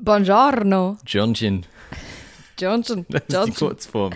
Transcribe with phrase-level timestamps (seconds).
[0.00, 0.96] Buongiorno.
[1.06, 1.66] Johnchen.
[2.58, 3.04] Johnson.
[3.08, 3.64] Das ist die.
[3.64, 4.12] Kurzform.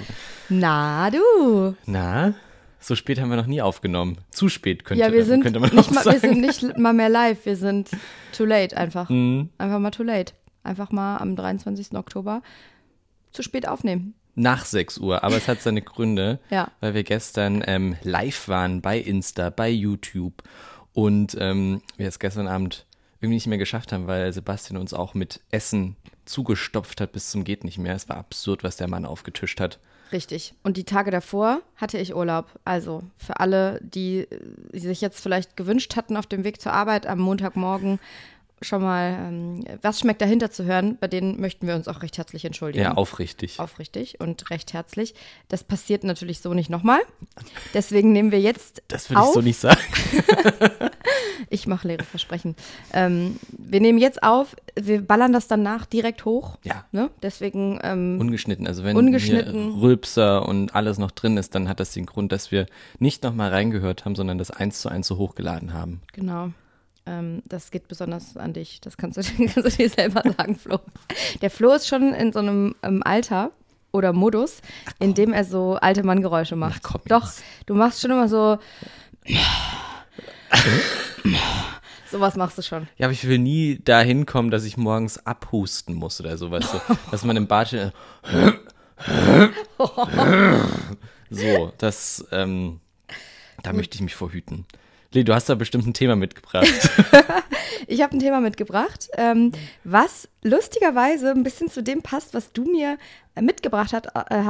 [0.49, 1.75] Na du.
[1.87, 2.35] Na,
[2.79, 4.19] so spät haben wir noch nie aufgenommen.
[4.31, 6.21] Zu spät könnte, Ja, wir sind, könnte man nicht mal, wir sagen.
[6.21, 7.45] sind nicht mal mehr live.
[7.47, 7.91] Wir sind
[8.37, 9.09] too late einfach.
[9.09, 9.51] Mhm.
[9.59, 10.35] Einfach mal too late.
[10.65, 11.93] Einfach mal am 23.
[11.97, 12.43] Oktober
[13.33, 14.15] zu spät aufnehmen.
[14.35, 16.71] Nach 6 Uhr, aber es hat seine Gründe, Ja.
[16.81, 20.43] weil wir gestern ähm, live waren bei Insta, bei YouTube
[20.93, 22.87] und ähm, wir es gestern Abend
[23.23, 27.45] irgendwie nicht mehr geschafft haben, weil Sebastian uns auch mit Essen zugestopft hat bis zum
[27.45, 27.95] geht nicht mehr.
[27.95, 29.79] Es war absurd, was der Mann aufgetischt hat.
[30.11, 30.55] Richtig.
[30.63, 32.47] Und die Tage davor hatte ich Urlaub.
[32.65, 34.27] Also für alle, die
[34.73, 37.99] sich jetzt vielleicht gewünscht hatten, auf dem Weg zur Arbeit am Montagmorgen
[38.63, 42.19] schon mal ähm, was schmeckt dahinter zu hören, bei denen möchten wir uns auch recht
[42.19, 42.85] herzlich entschuldigen.
[42.85, 43.61] Ja, aufrichtig.
[43.61, 45.15] Aufrichtig und recht herzlich.
[45.49, 47.01] Das passiert natürlich so nicht nochmal.
[47.75, 49.81] Deswegen nehmen wir jetzt Das würde ich so nicht sagen.
[51.51, 52.57] Ich mache leere Versprechen.
[52.95, 56.57] Ähm, wir nehmen jetzt auf, wir ballern das danach direkt hoch.
[56.63, 56.87] Ja.
[56.93, 57.11] Ne?
[57.23, 58.67] Deswegen, ähm, Ungeschnitten.
[58.67, 59.73] Also wenn Ungeschnitten.
[59.73, 62.67] hier Rülpser und alles noch drin ist, dann hat das den Grund, dass wir
[62.99, 66.01] nicht nochmal reingehört haben, sondern das eins zu eins so hochgeladen haben.
[66.13, 66.53] genau.
[67.07, 68.81] Ähm, das geht besonders an dich.
[68.81, 69.23] Das kannst du,
[69.53, 70.81] kannst du dir selber sagen, Flo.
[71.41, 73.51] Der Flo ist schon in so einem ähm, Alter
[73.93, 74.61] oder Modus,
[74.99, 76.81] in dem er so alte Manngeräusche macht.
[76.85, 77.31] Ach, komm Doch,
[77.67, 78.59] du machst schon immer so.
[82.11, 82.89] Sowas machst du schon.
[82.99, 86.75] Ja, aber ich will nie dahin kommen, dass ich morgens abhusten muss oder so, weißt
[86.75, 86.79] du,
[87.11, 87.93] dass man im Bad steht,
[91.31, 92.81] so, das, ähm,
[93.63, 94.67] da möchte ich mich vorhüten.
[95.13, 96.67] Lee, du hast da bestimmt ein Thema mitgebracht.
[97.89, 99.51] Ich habe ein Thema mitgebracht, ähm,
[99.83, 102.99] was lustigerweise ein bisschen zu dem passt, was du mir
[103.35, 104.07] äh, mitgebracht hast.
[104.31, 104.43] Äh,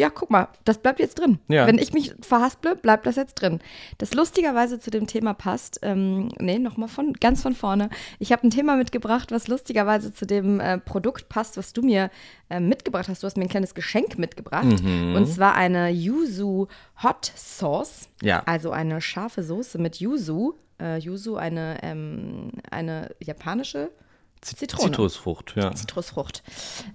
[0.00, 1.38] ja, guck mal, das bleibt jetzt drin.
[1.48, 1.66] Ja.
[1.66, 3.60] Wenn ich mich verhasple, bleibt das jetzt drin.
[3.98, 5.80] Das lustigerweise zu dem Thema passt.
[5.82, 7.90] Ähm, nee, nochmal von ganz von vorne.
[8.18, 12.10] Ich habe ein Thema mitgebracht, was lustigerweise zu dem äh, Produkt passt, was du mir
[12.48, 13.22] äh, mitgebracht hast.
[13.22, 14.64] Du hast mir ein kleines Geschenk mitgebracht.
[14.66, 16.68] Und zwar eine Yuzu
[17.02, 18.08] Hot Sauce.
[18.22, 18.42] Ja.
[18.46, 20.54] Also eine scharfe Soße mit Yuzu.
[20.80, 23.90] Äh, Yuzu, eine, ähm, eine japanische
[24.40, 24.90] Zitrone.
[24.90, 25.74] Zitrusfrucht, ja.
[25.74, 26.42] Zitrusfrucht.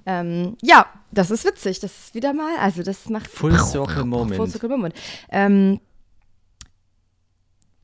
[0.05, 1.79] Ähm, ja, das ist witzig.
[1.79, 4.35] Das ist wieder mal, also das macht Full Circle Moment.
[4.37, 4.95] Full Circle Moment.
[5.29, 5.79] Ähm,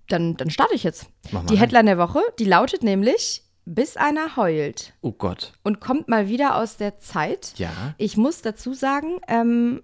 [0.08, 1.08] dann, dann starte ich jetzt.
[1.32, 1.58] Mach mal Die.
[1.60, 5.54] Headline der Woche, die lautet nämlich, bis einer heult Oh Gott.
[5.64, 7.54] und kommt mal wieder aus der Zeit.
[7.58, 7.70] Ja.
[7.98, 9.84] Ich muss dazu sagen, ähm,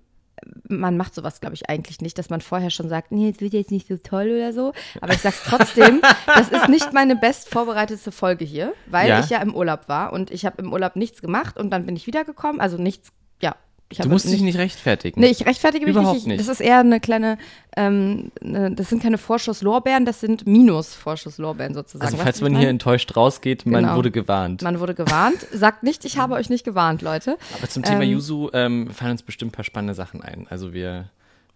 [0.68, 3.54] man macht sowas, glaube ich, eigentlich nicht, dass man vorher schon sagt, nee, es wird
[3.54, 4.74] jetzt nicht so toll oder so.
[5.02, 9.20] Aber ich sag's trotzdem, das ist nicht meine best vorbereitete Folge hier, weil Ja.
[9.20, 11.96] ich ja im Urlaub war und ich habe im Urlaub nichts gemacht und dann bin
[11.96, 12.60] ich wiedergekommen.
[12.62, 13.10] Also nichts,
[13.98, 15.22] Du musst dich nicht rechtfertigen.
[15.22, 16.28] Nee, ich rechtfertige mich Überhaupt nicht.
[16.28, 16.40] nicht.
[16.40, 17.38] Das ist eher eine kleine,
[17.78, 22.04] ähm, ne, das sind keine Vorschusslorbeeren, das sind Minus-Vorschusslorbeeren sozusagen.
[22.04, 23.96] also Weißt falls man hier enttäuscht rausgeht, man Genau.
[23.96, 24.64] wurde gewarnt.
[24.64, 25.38] Man wurde gewarnt.
[25.54, 27.38] Sagt nicht, ich habe euch nicht gewarnt, Leute.
[27.58, 30.48] Aber zum Thema ähm, Yuzu ähm, fallen uns bestimmt ein paar spannende Sachen ein.
[30.50, 31.10] Also wir,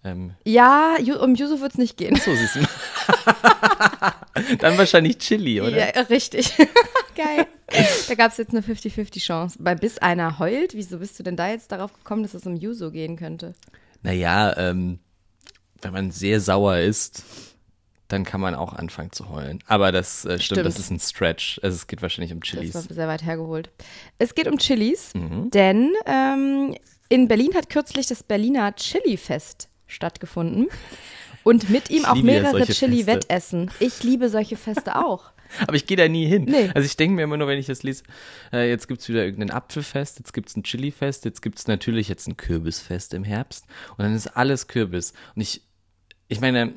[0.06, 2.16] ähm, Ja, um Yuzu wird es nicht gehen.
[2.16, 2.60] so siehst du.
[4.60, 5.96] Dann wahrscheinlich Chili, oder?
[5.96, 6.54] Ja, richtig.
[7.16, 7.48] Geil.
[8.08, 9.58] Da gab es jetzt eine 50-50-Chance.
[9.62, 12.56] Bei bis einer heult, wieso bist du denn da jetzt darauf gekommen, dass es um
[12.56, 13.54] Yuzu gehen könnte?
[14.02, 15.00] Naja, ähm,
[15.82, 17.24] wenn man sehr sauer ist,
[18.08, 19.60] dann kann man auch anfangen zu heulen.
[19.68, 20.66] Aber das äh, stimmt, Stimmt.
[20.66, 21.60] das ist ein Stretch.
[21.64, 22.74] Also es geht wahrscheinlich um Das Chilis.
[22.76, 23.70] war sehr weit hergeholt.
[24.18, 25.52] Es geht um Chilis, Mhm.
[25.52, 26.76] denn ähm,
[27.10, 30.68] in Berlin hat kürzlich das Berliner Chili-Fest stattgefunden.
[31.44, 33.72] Und mit ihm Ich auch mehrere Chili-Wettessen.
[33.80, 35.32] Ich liebe solche Feste auch.
[35.62, 36.46] Aber ich gehe da nie hin.
[36.46, 36.70] Nee.
[36.74, 38.04] Also ich denke mir immer nur, wenn ich das lese,
[38.52, 41.68] äh, jetzt gibt es wieder irgendein Apfelfest, jetzt gibt es ein Chilifest, jetzt gibt es
[41.68, 45.14] natürlich jetzt ein Kürbisfest im Herbst und dann ist alles Kürbis.
[45.36, 45.62] Und ich,
[46.28, 46.74] ich meine,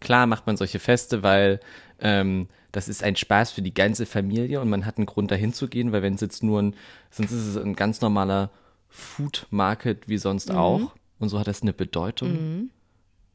[0.00, 1.60] klar macht man solche Feste, weil
[2.00, 5.52] ähm, das ist ein Spaß für die ganze Familie und man hat einen Grund dahin
[5.52, 6.74] zu gehen, weil wenn es jetzt nur ein,
[7.10, 8.50] sonst ist es ein ganz normaler
[8.88, 12.70] Food Market wie sonst auch und so hat das eine Bedeutung.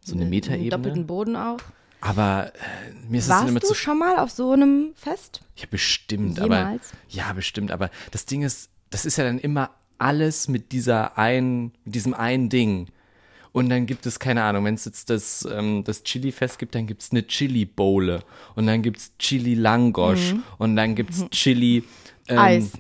[0.05, 0.69] So eine Metaebene.
[0.69, 1.59] doppelten Boden auch.
[2.05, 4.93] Aber äh, mir ist es dann immer Warst zu du schon mal auf so einem
[4.95, 5.41] Fest?
[5.55, 6.91] ja, bestimmt, aber Jemals?
[7.07, 9.69] ja, bestimmt, aber das Ding ist, das ist ja dann immer
[9.99, 12.87] alles mit dieser ein, mit diesem einen Ding.
[13.53, 16.87] Und dann gibt es, keine Ahnung, wenn es jetzt das, ähm, das Chili-Fest gibt, dann
[16.87, 18.23] gibt es eine Chili-Bowle.
[18.55, 20.33] Und dann gibt es Chili-Langosch.
[20.57, 21.83] Und dann gibt es Chili.
[22.27, 22.39] Ähm, Mhm.
[22.39, 22.71] Eis.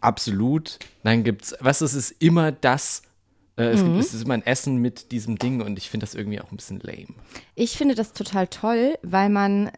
[0.00, 0.78] Absolut.
[1.02, 3.02] Dann gibt es, was ist es, ist immer das.
[3.56, 3.86] Äh, es, Mhm.
[3.86, 6.50] gibt, es ist immer ein Essen mit diesem Ding und ich finde das irgendwie auch
[6.50, 7.08] ein bisschen lame.
[7.54, 9.70] Ich finde das total toll, weil man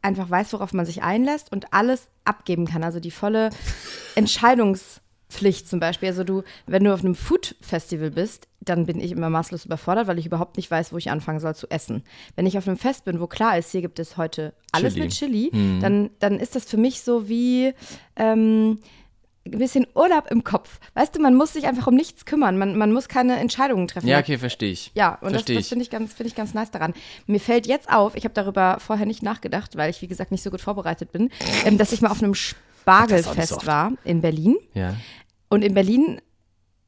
[0.00, 2.84] einfach weiß, worauf man sich einlässt und alles abgeben kann.
[2.84, 3.50] Also die volle
[4.14, 6.08] Entscheidungspflicht zum Beispiel.
[6.08, 10.18] Also du, wenn du auf einem Food-Festival bist, dann bin ich immer maßlos überfordert, weil
[10.18, 12.02] ich überhaupt nicht weiß, wo ich anfangen soll zu essen.
[12.36, 15.04] Wenn ich auf einem Fest bin, wo klar ist, hier gibt es heute alles Chili.
[15.04, 17.72] mit Chili, dann, dann ist das für mich so wie,
[18.16, 18.78] ähm,
[19.52, 20.78] ein bisschen Urlaub im Kopf.
[20.94, 22.58] Weißt du, man muss sich einfach um nichts kümmern.
[22.58, 24.06] Man, man muss keine Entscheidungen treffen.
[24.08, 24.90] Ja, okay, verstehe ich.
[24.94, 26.94] Ja, und Versteh das, das finde ich, ganz, find ich ganz nice daran.
[27.26, 30.42] Mir fällt jetzt auf, ich habe darüber vorher nicht nachgedacht, weil ich, wie gesagt, nicht
[30.42, 31.30] so gut vorbereitet bin,
[31.64, 34.56] ähm, dass ich mal auf einem Das Spargelfest war in Berlin.
[34.74, 34.94] Ja.
[35.48, 36.20] Und in Berlin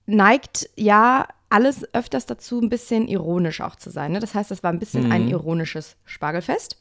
[0.06, 4.12] neigt ja alles öfters dazu, ein bisschen ironisch auch zu sein.
[4.12, 4.20] Ne?
[4.20, 5.30] Das heißt, es war ein bisschen ein Mhm.
[5.30, 6.76] ironisches Spargelfest.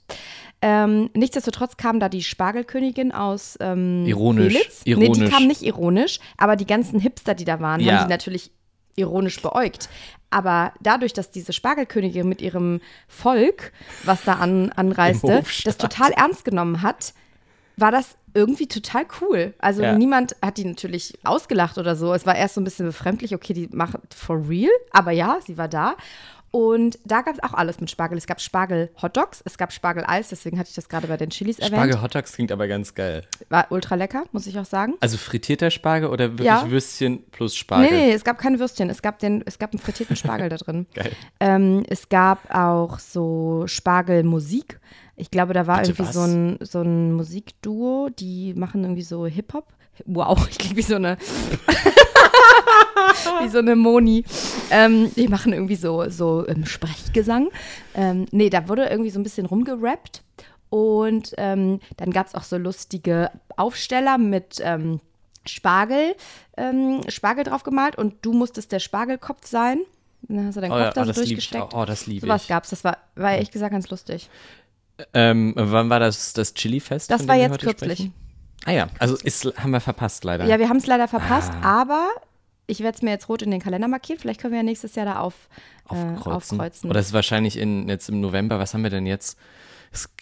[0.62, 4.82] Ähm, nichtsdestotrotz kam da die Spargelkönigin aus ähm, Ironisch, Belitz.
[4.86, 5.34] Nee, die ironisch.
[5.34, 7.94] kam nicht ironisch, aber die ganzen Hipster, die da waren, Ja.
[8.00, 8.52] haben die natürlich
[8.96, 9.88] ironisch beäugt.
[10.32, 13.72] Aber dadurch, dass diese Spargelkönigin mit ihrem Volk,
[14.04, 17.14] was da an, anreiste, das total ernst genommen hat,
[17.78, 19.54] war das irgendwie total cool.
[19.60, 19.94] Also Ja.
[19.98, 22.14] niemand hat die natürlich ausgelacht oder so.
[22.14, 25.58] Es war erst so ein bisschen befremdlich, okay, die machen for real, aber ja, sie
[25.58, 25.96] war da.
[26.52, 28.18] Und da gab es auch alles mit Spargel.
[28.18, 31.76] Es gab Spargel-Hotdogs, es gab Spargel-Eis, deswegen hatte ich das gerade bei den Chilis erwähnt.
[31.76, 33.24] Spargel Hotdogs klingt aber ganz geil.
[33.50, 34.96] War ultra lecker, muss ich auch sagen.
[35.00, 36.70] Also frittierter Spargel oder wirklich Ja.
[36.70, 37.92] Würstchen plus Spargel?
[37.92, 38.90] Nee, nee, es gab keine Würstchen.
[38.90, 40.88] Es gab, den, es gab einen frittierten Spargel da drin.
[40.96, 41.12] Geil.
[41.40, 44.80] Ähm, es gab auch so Spargelmusik.
[45.16, 46.14] Ich glaube, da war Bitte irgendwie was?
[46.14, 49.68] so ein, so ein Musikduo, die machen irgendwie so Hip-Hop.
[50.06, 51.18] Wow, ich klinge wie so eine
[53.42, 54.24] wie so eine Moni.
[54.72, 57.50] Ähm, die machen irgendwie so, so ähm, Sprechgesang.
[57.96, 60.22] Ähm, nee, da wurde irgendwie so ein bisschen rumgerappt.
[60.70, 65.00] Und ähm, dann gab es auch so lustige Aufsteller mit ähm,
[65.48, 66.16] Spargel,
[66.58, 69.80] ähm, Spargel drauf gemalt und du musstest der Spargelkopf sein.
[70.24, 71.50] Dann hast du deinen Oh, Kopf ja, da oh, so das liebe ich.
[71.50, 71.74] durchgesteckt.
[71.74, 72.48] Oh, das liebe ich.
[72.48, 72.70] gab's.
[72.70, 74.30] Das war, war ehrlich gesagt ganz lustig.
[75.14, 77.10] Ähm, wann war das, das Chili-Fest?
[77.10, 77.94] Das war jetzt kürzlich.
[77.94, 78.14] sprechen?
[78.66, 80.46] Ah ja, also ist, haben wir verpasst leider.
[80.46, 81.82] Ja, wir haben es leider verpasst, Ah.
[81.82, 82.10] aber
[82.70, 84.20] ich werde es mir jetzt rot in den Kalender markieren.
[84.20, 85.50] Vielleicht können wir ja nächstes Jahr da auf,
[85.90, 86.32] äh, aufkreuzen.
[86.60, 86.90] aufkreuzen.
[86.90, 89.38] Oder es ist wahrscheinlich in, jetzt im November, was haben wir denn jetzt?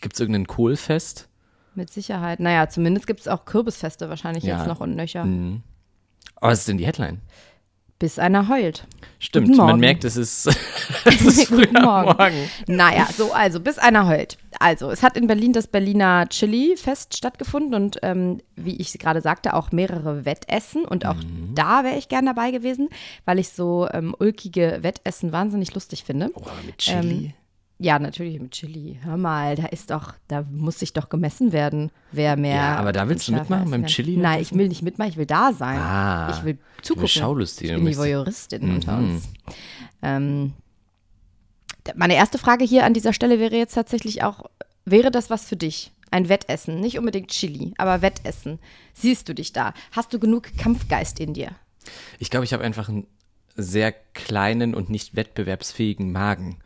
[0.02, 1.28] Gibt es irgendein Kohlfest?
[1.76, 2.40] Mit Sicherheit.
[2.40, 4.58] Naja, zumindest gibt es auch Kürbisfeste wahrscheinlich Ja.
[4.58, 5.26] jetzt noch und nöcher.
[5.26, 5.62] Mhm.
[6.38, 7.22] Aber was ist denn die Headline?
[8.00, 8.86] Bis einer heult.
[9.18, 10.46] Stimmt, man merkt, es ist,
[11.06, 12.16] es ist Guten Morgen.
[12.16, 12.50] Morgen.
[12.68, 14.38] Naja, so, also, bis einer heult.
[14.60, 19.56] Also, es hat in Berlin das Berliner Chili-Fest stattgefunden und ähm, wie ich gerade sagte,
[19.56, 20.86] auch mehrere Wettessen.
[20.86, 21.56] Und auch Mhm.
[21.56, 22.90] da wäre ich gern dabei gewesen,
[23.26, 26.30] weil ich so ähm, ulkige Wettessen wahnsinnig lustig finde.
[26.36, 27.34] Oh, mit Chili.
[27.80, 28.98] Ja, natürlich mit Chili.
[29.04, 32.56] Hör mal, da ist doch, da muss sich doch gemessen werden, wer mehr.
[32.56, 33.86] Ja, aber da willst du mitmachen beim.
[33.86, 35.78] Chili Nein, ich will nicht mitmachen, ich will da sein.
[35.80, 37.06] Ah, ich will zugucken.
[37.06, 39.10] Ich bin die Voyeuristin unter Mhm.
[39.16, 39.30] uns.
[40.02, 40.54] Ähm,
[41.96, 44.46] meine erste Frage hier an dieser Stelle wäre jetzt tatsächlich auch,
[44.86, 45.92] wäre das was für dich?
[46.10, 48.60] Ein Wettessen, nicht unbedingt Chili, aber Wettessen.
[48.94, 49.74] Siehst du dich da?
[49.92, 51.52] Hast du genug Kampfgeist in dir?
[52.18, 53.08] Ich glaube, ich habe einfach einen
[53.58, 56.60] sehr kleinen und nicht wettbewerbsfähigen Magen.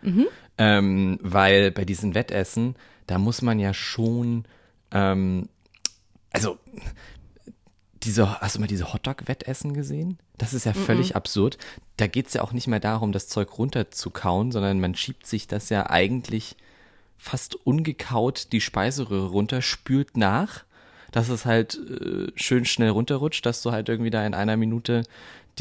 [0.57, 2.75] Ähm, weil bei diesen Wettessen,
[3.07, 4.45] da muss man ja schon,
[4.91, 5.49] ähm,
[6.31, 6.59] also
[8.03, 10.17] diese, hast du mal diese Hotdog-Wettessen gesehen?
[10.37, 11.57] Das ist ja völlig absurd.
[11.97, 15.47] Da geht es ja auch nicht mehr darum, das Zeug runterzukauen, sondern man schiebt sich
[15.47, 16.55] das ja eigentlich
[17.17, 20.63] fast ungekaut die Speiseröhre runter, spült nach,
[21.11, 25.03] dass es halt äh, schön schnell runterrutscht, dass du halt irgendwie da in einer Minute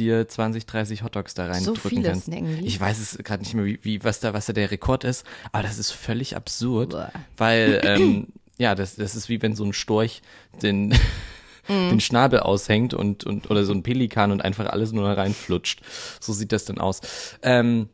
[0.01, 2.27] dir 20, 30 Hotdogs da reindrücken viele kannst.
[2.27, 2.65] snacken?
[2.65, 5.25] Ich weiß es gerade nicht mehr, wie, wie, was, da, was da der Rekord ist,
[5.53, 7.13] aber das ist völlig absurd, Uah.
[7.37, 10.23] weil, ähm, ja, das, das ist wie wenn so ein Storch
[10.63, 10.95] den,
[11.69, 11.91] Mhm.
[11.91, 15.81] den Schnabel aushängt und, und, oder so ein Pelikan und einfach alles nur da reinflutscht.
[16.19, 17.01] So sieht das dann aus.
[17.43, 17.89] Ähm,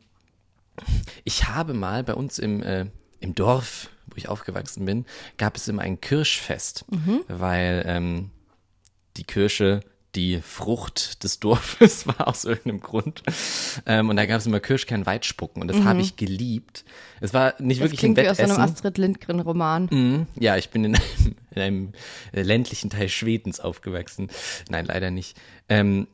[1.25, 2.85] ich habe mal bei uns im, äh,
[3.19, 5.05] im Dorf, wo ich aufgewachsen bin,
[5.37, 6.85] gab es immer ein Kirschfest,
[7.27, 8.31] weil ähm,
[9.17, 9.81] die Kirsche
[10.17, 13.23] die Frucht des Dorfes war aus irgendeinem Grund.
[13.85, 16.83] Ähm, und da gab es immer Kirschkern-Weitspucken und das habe ich geliebt.
[17.21, 18.63] Es war nicht Das wirklich ein klingt wie aus einem Wettessen.
[18.63, 19.87] Astrid Lindgren-Roman.
[19.91, 20.27] Mhm.
[20.35, 21.91] Ja, ich bin in einem, in einem
[22.33, 24.29] äh, ländlichen Teil Schwedens aufgewachsen.
[24.69, 25.37] Nein, leider nicht.
[25.69, 26.07] Ähm,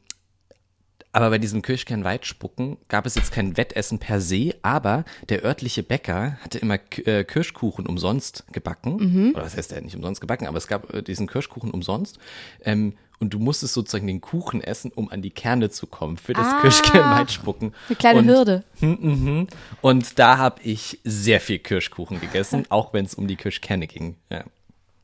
[1.13, 6.37] aber bei diesem Kirschkern-Weitspucken gab es jetzt kein Wettessen per se, aber der örtliche Bäcker
[6.41, 9.31] hatte immer äh, Kirschkuchen umsonst gebacken.
[9.33, 12.17] Oder was heißt der nicht umsonst gebacken, aber es gab äh, diesen Kirschkuchen umsonst.
[12.65, 16.33] Ähm, und du musstest sozusagen den Kuchen essen, um an die Kerne zu kommen für
[16.33, 16.61] das Ah.
[16.61, 17.73] Kirschkern-Weitspucken.
[17.87, 18.63] Eine kleine und, Hürde.
[18.81, 19.47] Mhm.
[19.81, 24.17] Und da habe ich sehr viel Kirschkuchen gegessen, auch wenn es um die Kirschkerne ging.
[24.29, 24.43] Ja.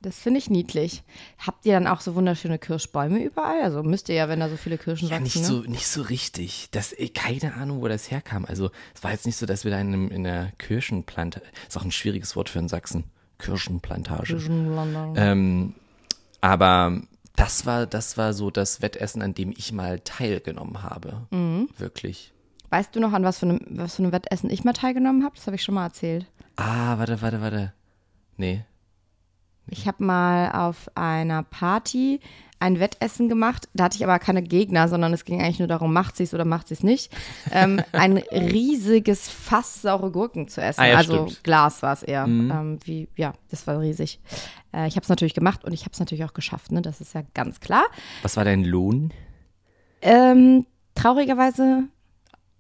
[0.01, 1.03] Das finde ich niedlich.
[1.38, 3.62] Habt ihr dann auch so wunderschöne Kirschbäume überall?
[3.62, 5.24] Also müsst ihr ja, wenn da so viele Kirschen Ja, wachsen.
[5.24, 5.44] nicht ne?
[5.44, 6.70] so, nicht so richtig.
[6.72, 8.46] Das, eh, keine Ahnung, wo das herkam.
[8.46, 11.77] Also, es war jetzt nicht so, dass wir da in, einem, in einer Kirschenplantage, ist
[11.77, 13.03] auch ein schwieriges Wort für einen Sachsen.
[13.39, 14.34] Kirschenplantage.
[14.34, 15.13] Kirschenblander.
[15.18, 15.74] Ähm,
[16.41, 17.01] aber
[17.36, 21.27] das war, das war so das Wettessen, an dem ich mal teilgenommen habe.
[21.32, 21.70] Mhm.
[21.77, 22.34] Wirklich.
[22.70, 25.36] Weißt du noch, an was für einem, was für einem Wettessen ich mal teilgenommen habe?
[25.36, 26.25] Das habe ich schon mal erzählt.
[26.56, 27.74] Ah, warte, warte, warte.
[28.38, 28.63] Nee.
[29.71, 32.19] Ich habe mal auf einer Party
[32.59, 33.69] ein Wettessen gemacht.
[33.73, 36.33] Da hatte ich aber keine Gegner, sondern es ging eigentlich nur darum, macht sie es
[36.33, 37.11] oder macht sie es nicht.
[37.51, 40.81] Ähm, ein riesiges Fass saure Gurken zu essen.
[40.81, 41.43] Ah ja, also stimmt.
[41.43, 42.25] Glas war es eher.
[42.25, 44.19] Ähm, wie, ja, das war riesig.
[44.73, 46.71] Äh, ich habe es natürlich gemacht und ich habe es natürlich auch geschafft.
[46.71, 46.81] Ne?
[46.81, 47.85] Das ist ja ganz klar.
[48.21, 49.13] Was war dein Lohn?
[50.01, 51.83] Ähm, traurigerweise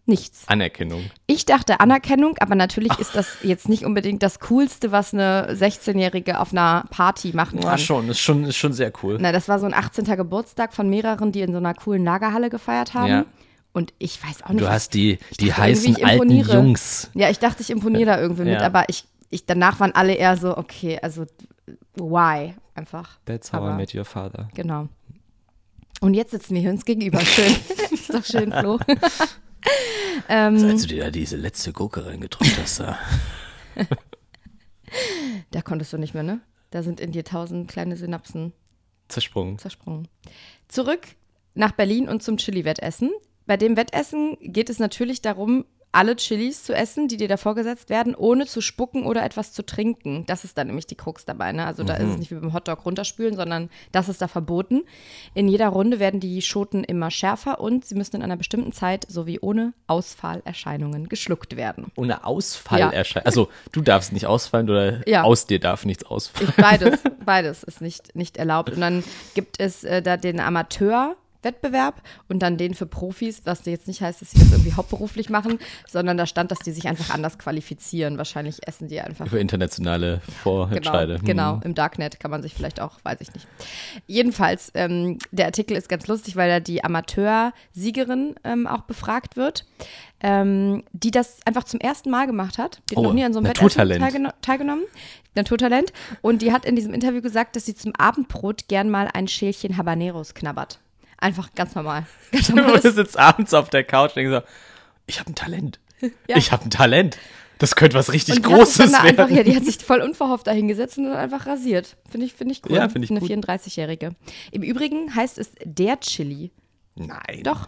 [0.09, 0.43] nichts.
[0.47, 1.09] Anerkennung.
[1.27, 6.39] Ich dachte Anerkennung, aber natürlich ist das jetzt nicht unbedingt das Coolste, was eine 16-Jährige
[6.39, 7.79] auf einer Party machen Ja, kann.
[7.79, 9.17] schon, ist schon, ist schon sehr cool.
[9.21, 10.03] Na, das war so ein 18.
[10.05, 13.09] Geburtstag von mehreren, die in so einer coolen Lagerhalle gefeiert haben.
[13.09, 13.25] Ja.
[13.71, 14.61] Und ich weiß auch nicht.
[14.61, 16.53] Du hast die, die dachte heißen alten imponiere.
[16.55, 17.09] Jungs.
[17.13, 18.65] Ja, ich dachte, ich imponiere da irgendwie mit, Ja.
[18.65, 21.25] aber ich, ich, danach waren alle eher so, okay, also
[21.95, 22.55] why?
[22.73, 23.19] Einfach.
[23.25, 24.47] That's how Aber- I met your father.
[24.55, 24.87] Genau.
[26.01, 27.19] Und jetzt sitzen wir uns gegenüber.
[27.19, 27.55] Schön.
[27.91, 28.79] ist doch schön, Flo.
[30.29, 32.97] ähm, Als du dir da diese letzte Gurke reingedrückt hast, da.
[35.51, 36.41] da konntest du nicht mehr, ne?
[36.71, 38.53] Da sind in dir tausend kleine Synapsen
[39.07, 39.57] zersprungen.
[39.57, 40.07] zersprungen.
[40.67, 41.07] Zurück
[41.55, 43.11] nach Berlin und zum Chili-Wettessen.
[43.45, 47.89] Bei dem Wettessen geht es natürlich darum, alle Chilis zu essen, die dir da vorgesetzt
[47.89, 50.23] werden, ohne zu spucken oder etwas zu trinken.
[50.27, 51.51] Das ist dann nämlich die Krux dabei.
[51.51, 51.65] Ne?
[51.65, 54.83] Also da ist es nicht wie beim Hotdog runterspülen, sondern das ist da verboten.
[55.33, 59.05] In jeder Runde werden die Schoten immer schärfer und sie müssen in einer bestimmten Zeit
[59.09, 61.91] sowie ohne Ausfallerscheinungen geschluckt werden.
[61.95, 62.91] Ohne Ausfall Ja.
[63.23, 65.23] Also, du darfst nicht ausfallen oder Ja.
[65.23, 66.49] aus dir darf nichts ausfallen.
[66.49, 68.71] Ich, beides, beides ist nicht, nicht erlaubt.
[68.71, 69.03] Und dann
[69.33, 70.39] gibt es äh, da den
[71.43, 75.29] Amateurwettbewerb und dann den für Profis, was jetzt nicht heißt, dass sie das irgendwie hauptberuflich
[75.29, 78.17] machen, sondern da stand, dass die sich einfach anders qualifizieren.
[78.17, 79.25] Wahrscheinlich essen die einfach.
[79.27, 81.19] Über internationale Genau, Vorentscheide.
[81.23, 81.61] genau, Hm.
[81.63, 83.47] im Darknet kann man sich vielleicht auch, weiß ich nicht.
[84.07, 89.65] Jedenfalls, ähm, der Artikel ist ganz lustig, weil da die Amateursiegerin ähm, auch befragt wird,
[90.21, 92.81] ähm, die das einfach zum ersten Mal gemacht hat.
[92.89, 94.83] Die hat Oh, noch nie an so einem teilgeno teilgenommen.
[95.35, 95.93] Naturtalent.
[96.21, 99.77] Und die hat in diesem Interview gesagt, dass sie zum Abendbrot gern mal ein Schälchen
[99.77, 100.79] Habaneros knabbert.
[101.19, 102.05] Einfach ganz normal.
[102.31, 104.41] Ganz Du normales sitzt abends auf der Couch und denkst so,
[105.07, 105.79] ich habe ein Talent.
[106.29, 106.37] Ja.
[106.37, 107.17] Ich habe ein Talent.
[107.57, 108.95] Das könnte was richtig Und Großes werden.
[109.05, 111.97] einfach, ja, die hat sich voll unverhofft dahingesetzt und dann einfach rasiert.
[112.09, 112.73] Finde ich, finde ich cool.
[112.77, 113.29] Ja, finde ich Eine gut.
[113.29, 114.15] 34-Jährige.
[114.51, 116.51] Im Übrigen heißt es der Chili.
[116.95, 117.41] Nein.
[117.43, 117.67] Doch.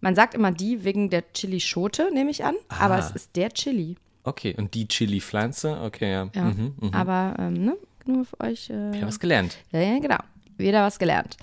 [0.00, 2.54] Man sagt immer die wegen der Chili-Schote, nehme ich an.
[2.70, 2.98] Aber Ah.
[3.00, 3.96] es ist der Chili.
[4.24, 5.78] Okay, und die Chili-Pflanze?
[5.82, 6.30] Okay, ja.
[6.34, 6.44] Ja.
[6.44, 6.94] Mhm, mhm.
[6.94, 7.76] Aber ähm, ne,
[8.06, 8.70] nur für euch.
[8.70, 9.58] Äh, Ich habe was gelernt.
[9.72, 10.18] ja, ja, genau.
[10.56, 11.36] Wieder was gelernt.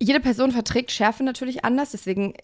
[0.00, 2.34] Jede Person verträgt Schärfe natürlich anders, deswegen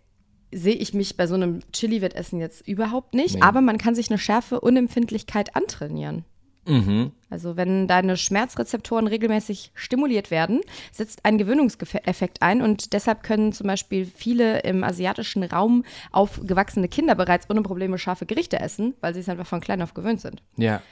[0.53, 3.37] sehe ich mich bei so einem Chili-Wettessen jetzt überhaupt nicht.
[3.37, 3.43] Nee.
[3.43, 6.25] Aber man kann sich eine Schärfe-Unempfindlichkeit antrainieren.
[6.67, 7.13] Mhm.
[7.31, 10.61] Also wenn deine Schmerzrezeptoren regelmäßig stimuliert werden,
[10.93, 17.15] setzt ein Gewöhnungseffekt ein und deshalb können zum Beispiel viele im asiatischen Raum aufgewachsene Kinder
[17.15, 20.43] bereits ohne Probleme scharfe Gerichte essen, weil sie es einfach von klein auf gewöhnt sind.
[20.57, 20.83] Ja.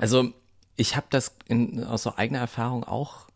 [0.00, 0.32] Also,
[0.76, 3.27] ich habe das in, aus so eigener Erfahrung auch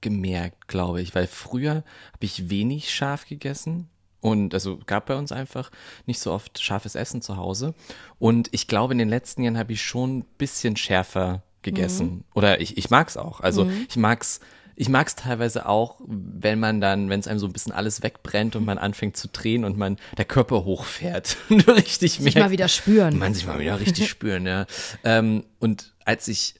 [0.00, 1.76] gemerkt, glaube ich, weil früher
[2.12, 3.88] habe ich wenig scharf gegessen.
[4.20, 5.70] Und also gab bei uns einfach
[6.06, 7.74] nicht so oft scharfes Essen zu Hause.
[8.18, 12.24] Und ich glaube, in den letzten Jahren habe ich schon ein bisschen schärfer gegessen.
[12.34, 13.40] Oder ich, ich mag es auch.
[13.40, 14.40] Also ich mag's,
[14.74, 18.56] ich mag's teilweise auch, wenn man dann, wenn es einem so ein bisschen alles wegbrennt
[18.56, 21.36] und man anfängt zu drehen und man der Körper hochfährt.
[21.50, 23.18] richtig Sich merkst, mal wieder spüren.
[23.18, 24.66] man sich mal wieder richtig spüren, ja.
[25.04, 26.54] Ähm, und als ich,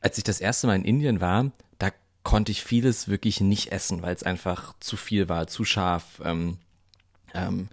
[0.00, 1.52] als ich das erste Mal in Indien war,
[2.22, 6.58] konnte ich vieles wirklich nicht essen, weil es einfach zu viel war, zu scharf, ähm,
[7.34, 7.68] ähm,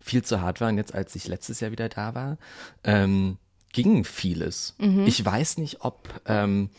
[0.00, 0.68] viel zu hart war.
[0.68, 2.36] Und jetzt, als ich letztes Jahr wieder da war,
[2.84, 3.38] ähm,
[3.72, 4.74] ging vieles.
[5.06, 6.70] Ich weiß nicht, ob ähm,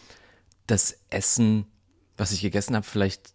[0.68, 1.66] das Essen,
[2.18, 3.34] was ich gegessen habe, vielleicht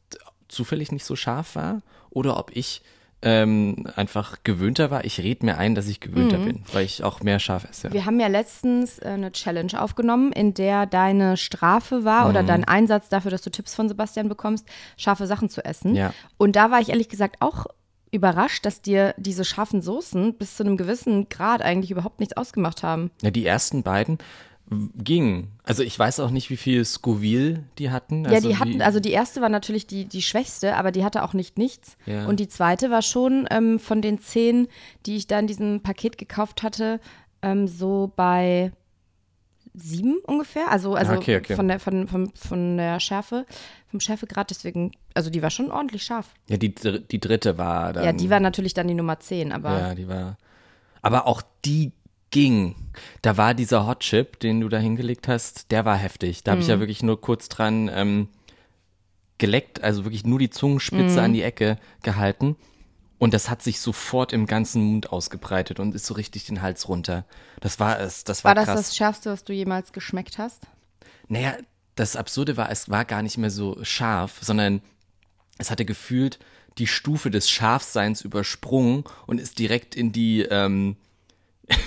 [0.49, 2.83] zufällig nicht so scharf war oder ob ich
[3.23, 5.05] ähm, einfach gewöhnter war.
[5.05, 7.93] Ich rede mir ein, dass ich gewöhnter bin, weil ich auch mehr scharf esse.
[7.93, 12.31] Wir haben ja letztens äh, eine Challenge aufgenommen, in der deine Strafe war Mhm.
[12.31, 15.95] oder dein Einsatz dafür, dass du Tipps von Sebastian bekommst, scharfe Sachen zu essen.
[15.95, 16.15] Ja.
[16.39, 17.67] Und da war ich ehrlich gesagt auch
[18.12, 22.83] überrascht, dass dir diese scharfen Soßen bis zu einem gewissen Grad eigentlich überhaupt nichts ausgemacht
[22.83, 23.11] haben.
[23.23, 24.19] Ja, die ersten beiden
[24.97, 25.50] gingen.
[25.65, 28.25] Also ich weiß auch nicht, wie viel Scoville die hatten.
[28.25, 31.23] ja, Also die hatten, also die erste war natürlich die, die schwächste, aber die hatte
[31.25, 31.97] auch nicht nichts.
[32.07, 32.27] Ja.
[32.27, 34.69] Und die zweite war schon ähm, von den zehn,
[35.07, 37.00] die ich da in diesem Paket gekauft hatte,
[37.43, 38.73] ähm, so bei
[39.75, 40.71] sieben ungefähr.
[40.71, 41.57] Also, also Ah, okay, okay.
[41.57, 43.47] Von, der, von, von, von der Schärfe,
[43.89, 46.33] vom Schärfegrad, deswegen, also die war schon ordentlich scharf.
[46.49, 48.05] ja, die, die dritte war dann.
[48.05, 50.37] ja, die war natürlich dann die Nummer zehn, aber Ja, die war.
[51.03, 51.93] Aber auch die
[52.31, 52.75] ging.
[53.23, 56.43] Da war dieser Hot Chip, den du da hingelegt hast, der war heftig.
[56.45, 56.73] Da habe ich Mhm.
[56.73, 58.29] ja wirklich nur kurz dran ähm,
[59.39, 61.25] geleckt, also wirklich nur die Zungenspitze Mhm.
[61.25, 62.57] an die Ecke gehalten.
[63.19, 66.89] Und das hat sich sofort im ganzen Mund ausgebreitet und ist so richtig den Hals
[66.89, 67.25] runter.
[67.61, 68.81] Das war es, das war, war das krass.
[68.89, 70.63] das Schärfste, was du jemals geschmeckt hast?
[71.29, 71.55] Naja,
[71.97, 74.81] das Absurde war, es war gar nicht mehr so scharf, sondern
[75.59, 76.39] es hatte gefühlt
[76.79, 80.97] die Stufe des Scharfseins übersprungen und ist direkt in die ähm,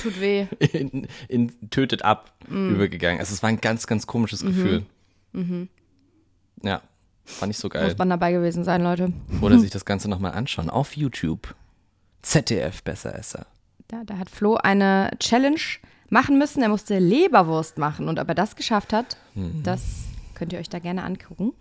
[0.01, 0.47] Tut weh.
[0.59, 3.19] in, in tötet ab übergegangen.
[3.19, 4.85] Also es war ein ganz, ganz komisches Gefühl.
[6.61, 6.81] Ja,
[7.39, 7.85] war nicht so geil.
[7.85, 9.13] Muss man dabei gewesen sein, Leute.
[9.41, 11.55] Oder sich das Ganze nochmal anschauen auf YouTube.
[12.21, 13.45] ZDF Besseresser.
[13.87, 15.59] Da, da hat Flo eine Challenge
[16.09, 16.61] machen müssen.
[16.61, 18.07] Er musste Leberwurst machen.
[18.07, 19.17] Und ob er das geschafft hat,
[19.63, 21.53] das könnt ihr euch da gerne angucken.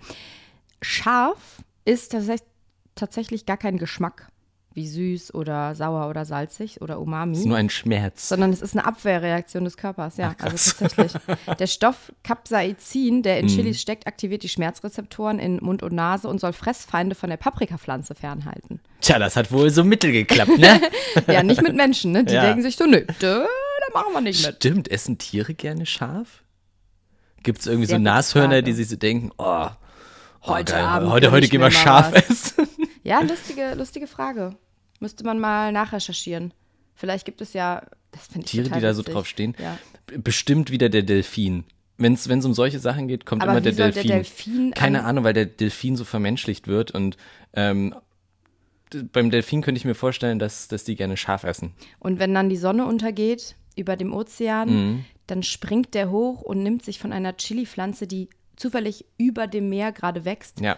[0.81, 2.49] Scharf ist tatsächlich,
[2.95, 4.29] tatsächlich gar kein Geschmack,
[4.75, 7.33] wie süß oder sauer oder salzig oder umami.
[7.33, 8.29] Es ist nur ein Schmerz.
[8.29, 11.13] sondern es ist eine Abwehrreaktion des Körpers, ja, Ach, also tatsächlich.
[11.59, 13.51] Der Stoff Capsaicin, der in Mhm.
[13.51, 18.15] Chilis steckt, aktiviert die Schmerzrezeptoren in Mund und Nase und soll Fressfeinde von der Paprikapflanze
[18.15, 18.81] fernhalten.
[19.01, 20.81] Tja, das hat wohl so mittel geklappt, ne?
[21.27, 22.25] Ja, nicht mit Menschen, ne?
[22.25, 22.43] Die Ja.
[22.47, 23.47] denken sich so, nö, da,
[23.93, 24.57] machen wir nicht mit.
[24.57, 26.43] Stimmt, essen Tiere gerne scharf?
[27.43, 28.63] Gibt es irgendwie Sehr so Nashörner, Frage.
[28.63, 29.67] die sich so denken, oh,
[30.43, 32.62] oh Heute geil, Abend heute, heute gehen wir scharf essen.
[33.03, 34.57] Ja, lustige, lustige Frage.
[35.01, 36.53] Müsste man mal nachrecherchieren.
[36.95, 37.83] Vielleicht gibt es ja,
[38.13, 39.15] das ich Tiere, die da so witzig.
[39.15, 39.55] drauf stehen.
[39.59, 39.79] Ja.
[40.19, 41.65] Bestimmt wieder der Delfin.
[41.99, 44.07] Wenn es um solche Sachen geht, kommt Aber immer der Delfin.
[44.09, 47.17] der Delfin Keine Ahnung, weil der Delfin so vermenschlicht wird und
[47.55, 47.95] ähm,
[49.13, 51.73] beim Delfin könnte ich mir vorstellen, dass, dass die gerne scharf essen.
[51.99, 55.05] Und wenn dann die Sonne untergeht über dem Ozean, Mhm.
[55.27, 59.93] dann springt der hoch und nimmt sich von einer Chili-Pflanze, die zufällig über dem Meer
[59.93, 60.77] gerade wächst, Ja,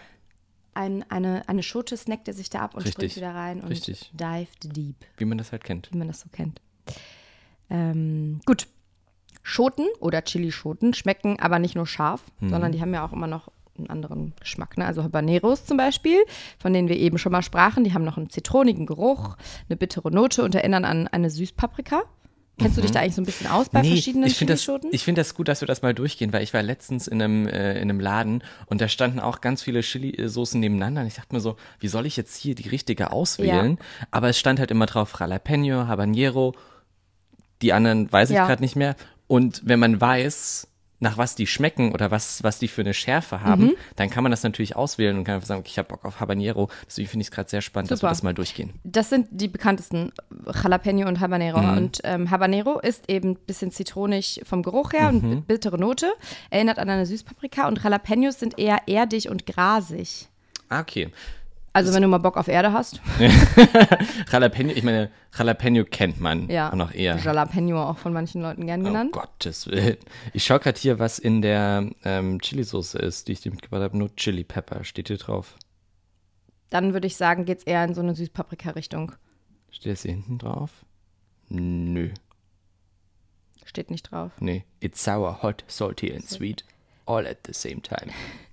[0.75, 2.93] ein, eine, eine Schote snackt er sich da ab und Richtig.
[2.93, 4.11] springt wieder rein und Richtig.
[4.13, 5.89] dived deep, wie man das halt kennt.
[5.91, 6.61] wie man das so kennt.
[7.69, 8.67] Ähm, gut.
[9.47, 12.49] Schoten oder Chilischoten schmecken aber nicht nur scharf, Mhm.
[12.49, 14.77] sondern die haben ja auch immer noch einen anderen Geschmack.
[14.77, 14.85] Ne?
[14.85, 16.17] Also Habaneros zum Beispiel,
[16.57, 19.35] von denen wir eben schon mal sprachen, die haben noch einen zitronigen Geruch,
[19.69, 22.03] eine bittere Note und erinnern an eine Süßpaprika.
[22.57, 25.03] Kennst du dich da eigentlich so ein bisschen aus bei verschiedenen ich finde das, ich
[25.03, 27.73] find das gut, dass wir das mal durchgehen, weil ich war letztens in einem, äh,
[27.73, 31.41] in einem Laden und da standen auch ganz viele Chili-Soßen nebeneinander und ich dachte mir
[31.41, 33.77] so, wie soll ich jetzt hier die richtige auswählen?
[34.11, 36.53] Aber es stand halt immer drauf Jalapeno, Habanero,
[37.61, 38.45] die anderen weiß ich Ja.
[38.47, 38.95] gerade nicht mehr.
[39.27, 40.67] Und wenn man weiß,
[41.05, 43.73] nach was die schmecken oder was, was die für eine Schärfe haben, Mhm.
[43.95, 46.19] dann kann man das natürlich auswählen und kann einfach sagen, okay, ich habe Bock auf
[46.19, 46.69] Habanero.
[46.87, 48.11] Deswegen finde ich es gerade sehr spannend, dass wir Super.
[48.11, 48.73] das mal durchgehen.
[48.83, 50.11] Das sind die bekanntesten
[50.51, 51.61] Jalapeno und Habanero.
[51.61, 51.77] Mhm.
[51.77, 55.31] Und ähm, Habanero ist eben ein bisschen zitronig vom Geruch her Mhm.
[55.31, 56.11] und bittere Note.
[56.49, 57.67] Erinnert an eine Süßpaprika.
[57.67, 60.27] Und Jalapenos sind eher erdig und grasig.
[60.69, 61.09] Ah, okay.
[61.75, 63.01] Also wenn du mal Bock auf Erde hast.
[64.31, 66.69] Jalapeno, ich meine, Jalapeno kennt man Ja.
[66.71, 67.17] auch noch eher.
[67.17, 69.11] Jalapeno auch von manchen Leuten gern Oh genannt.
[69.11, 69.97] Gottes Willen.
[70.31, 73.97] Ich schaue gerade hier, was in der ähm, Chili-Soße ist, die ich dir mitgebracht habe.
[73.97, 75.55] Nur Chili Pepper steht hier drauf.
[76.69, 79.11] Dann würde ich sagen, geht es eher in so eine Süßpaprika-Richtung.
[79.69, 80.71] Steht das hier hinten drauf?
[81.49, 82.11] Nö.
[83.65, 84.31] Steht nicht drauf.
[84.39, 84.63] Nee.
[84.79, 86.63] It's sour, hot, salty and sweet.
[87.05, 88.11] All at the same time.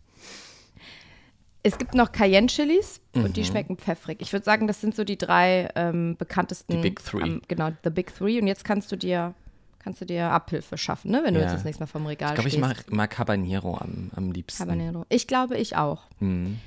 [1.64, 3.32] Es gibt noch Cayenne-Chilis und Mhm.
[3.34, 4.20] die schmecken pfeffrig.
[4.20, 6.72] Ich würde sagen, das sind so die drei ähm, bekanntesten.
[6.72, 7.22] Die Big Three.
[7.22, 8.40] am- genau, the Big Three.
[8.40, 9.32] Und jetzt kannst du dir,
[9.78, 11.22] kannst du dir Abhilfe schaffen, ne?
[11.24, 11.46] wenn du Ja.
[11.46, 12.66] jetzt das nächste Mal vom Regal Ich glaube, ich stehst.
[12.68, 14.60] mag, mag Habanero am, am liebsten.
[14.62, 15.06] Habanero.
[15.08, 16.02] Ich glaube, ich auch.
[16.18, 16.58] Mhm.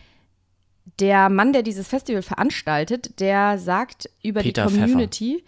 [1.00, 5.44] Der Mann, der dieses Festival veranstaltet, der sagt über Peter die Community,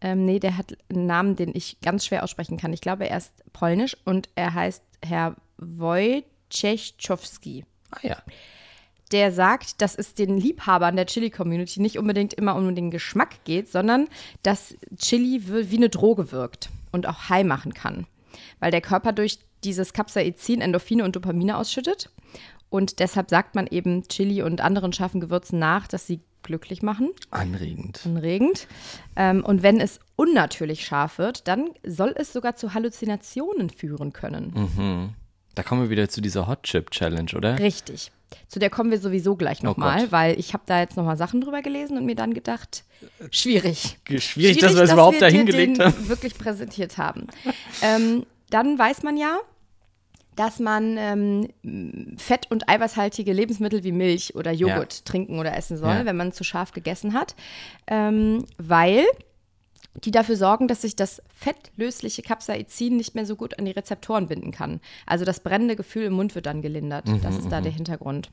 [0.00, 2.72] ähm, nee, der hat einen Namen, den ich ganz schwer aussprechen kann.
[2.72, 7.64] Ich glaube, er ist polnisch und er heißt Herr Wojciechowski.
[7.90, 8.16] Ah ja.
[9.12, 13.70] Der sagt, dass es den Liebhabern der Chili-Community nicht unbedingt immer um den Geschmack geht,
[13.70, 14.08] sondern
[14.42, 18.06] dass Chili wie eine Droge wirkt und auch high machen kann.
[18.60, 22.10] Weil der Körper durch dieses Capsaicin Endorphine und Dopamine ausschüttet.
[22.70, 27.10] Und deshalb sagt man eben Chili und anderen scharfen Gewürzen nach, dass sie glücklich machen,
[27.30, 28.00] Anregend.
[28.04, 28.68] anregend.
[29.16, 35.14] Ähm, und wenn es unnatürlich scharf wird, dann soll es sogar zu Halluzinationen führen können.
[35.58, 37.58] Da kommen wir wieder zu dieser Hot Chip Challenge, oder?
[37.58, 38.12] Richtig.
[38.46, 40.12] Zu der kommen wir sowieso gleich nochmal, Gott.
[40.12, 42.84] weil ich habe da jetzt nochmal Sachen drüber gelesen und mir dann gedacht,
[43.32, 43.98] schwierig.
[44.18, 46.08] Schwierig, dass wir es überhaupt wir da dir hingelegt den haben.
[46.08, 47.26] wirklich präsentiert haben.
[47.82, 49.36] ähm, dann weiß man ja,
[50.36, 51.48] dass man ähm,
[52.18, 56.04] fett- und eiweißhaltige Lebensmittel wie Milch oder Joghurt trinken oder essen soll, Ja.
[56.04, 57.34] wenn man zu scharf gegessen hat,
[57.88, 59.04] ähm, weil
[60.04, 64.28] die dafür sorgen, dass sich das fettlösliche Capsaicin nicht mehr so gut an die Rezeptoren
[64.28, 64.80] binden kann.
[65.06, 67.06] Also das brennende Gefühl im Mund wird dann gelindert.
[67.22, 68.30] das ist da der Hintergrund.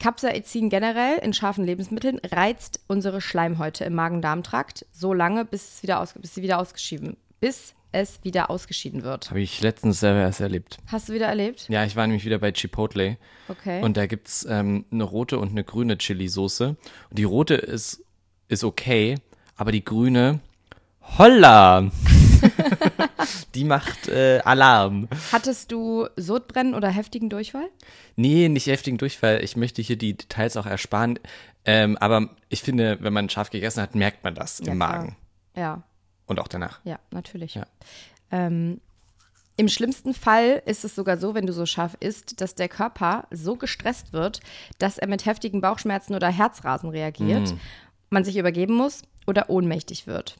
[0.00, 6.00] Capsaicin generell in scharfen Lebensmitteln reizt unsere Schleimhäute im Magen-Darm-Trakt so lange, bis, es wieder
[6.00, 9.30] aus, bis sie wieder ausgeschieden, bis es wieder ausgeschieden wird.
[9.30, 10.78] Habe ich letztens selber erst erlebt.
[10.86, 11.68] Hast du wieder erlebt?
[11.68, 13.18] Ja, ich war nämlich wieder bei Chipotle.
[13.48, 13.82] Okay.
[13.82, 16.76] Und da gibt es ähm, eine rote und eine grüne Chili-Soße.
[17.10, 18.02] Die rote ist,
[18.48, 19.16] ist okay,
[19.60, 20.40] aber die grüne,
[21.18, 21.90] holla!
[23.54, 25.08] die macht äh, Alarm.
[25.32, 27.68] Hattest du Sodbrennen oder heftigen Durchfall?
[28.16, 29.44] Nee, nicht heftigen Durchfall.
[29.44, 31.18] Ich möchte hier die Details auch ersparen.
[31.66, 34.92] Ähm, aber ich finde, wenn man scharf gegessen hat, merkt man das Ja, im klar.
[34.92, 35.16] Magen.
[35.54, 35.82] Ja,
[36.26, 36.80] Und auch danach.
[36.84, 37.54] ja, natürlich.
[37.54, 37.66] Ja.
[38.30, 38.80] Ähm,
[39.56, 43.26] Im schlimmsten Fall ist es sogar so, wenn du so scharf isst, dass der Körper
[43.30, 44.40] so gestresst wird,
[44.78, 47.60] dass er mit heftigen Bauchschmerzen oder Herzrasen reagiert, Mhm.
[48.08, 50.36] man sich übergeben muss oder ohnmächtig wird.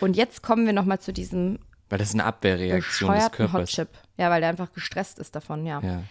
[0.00, 1.58] Und jetzt kommen wir nochmal zu diesem
[1.88, 3.70] Weil das ist eine Abwehrreaktion des Körpers.
[3.70, 3.88] Hotchip.
[4.18, 5.80] Ja, weil der einfach gestresst ist davon, ja.
[5.80, 6.02] Ja.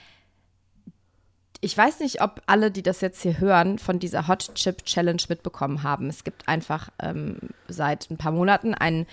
[1.61, 5.21] Ich weiß nicht, ob alle, die das jetzt hier hören, von dieser Hot Chip Challenge
[5.29, 6.09] mitbekommen haben.
[6.09, 9.07] Es gibt einfach ähm, seit ein paar Monaten einen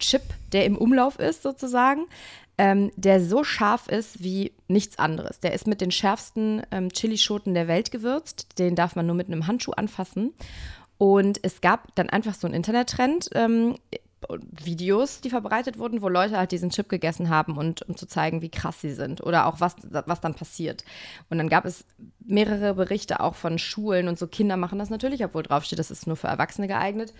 [0.00, 2.06] Chip, der im Umlauf ist, sozusagen,
[2.58, 5.40] ähm, der so scharf ist wie nichts anderes.
[5.40, 8.58] Der ist mit den schärfsten ähm, Chilischoten der Welt gewürzt.
[8.58, 10.34] Den darf man nur mit einem Handschuh anfassen.
[11.02, 13.74] Und es gab dann einfach so einen Internettrend, ähm,
[14.30, 18.40] Videos, die verbreitet wurden, wo Leute halt diesen Chip gegessen haben und um zu zeigen,
[18.40, 20.84] wie krass sie sind oder auch was, was dann passiert.
[21.28, 21.84] Und dann gab es
[22.24, 26.06] mehrere Berichte auch von Schulen und so Kinder machen das natürlich, obwohl draufsteht, das ist
[26.06, 27.12] nur für Erwachsene geeignet.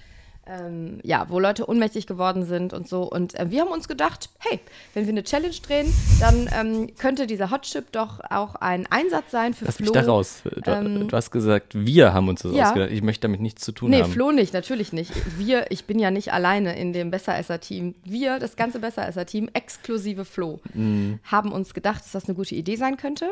[0.45, 3.05] Ähm, ja, wo Leute ohnmächtig geworden sind und so.
[3.05, 4.59] Und äh, wir haben uns gedacht, hey,
[4.93, 9.31] wenn wir eine Challenge drehen, dann ähm, könnte dieser Hot Chip doch auch ein Einsatz
[9.31, 9.85] sein für Lass Flo.
[9.85, 10.43] mich da raus.
[10.65, 12.67] Du, ähm, du hast gesagt, wir haben uns das ja.
[12.67, 12.91] ausgedacht.
[12.91, 14.11] Ich möchte damit nichts zu tun Nee, haben.
[14.11, 15.13] Flo nicht, natürlich nicht.
[15.39, 17.95] Wir, ich bin ja nicht alleine in dem Besseresser-Team.
[18.05, 21.21] Wir, das ganze Besseresser-Team, exklusive Flo, Mhm.
[21.23, 23.31] haben uns gedacht, dass das eine gute Idee sein könnte,